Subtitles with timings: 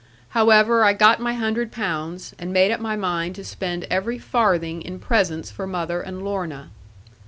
[0.29, 4.81] However, I got my hundred pounds, and made up my mind to spend every farthing
[4.81, 6.71] in presents for mother and Lorna.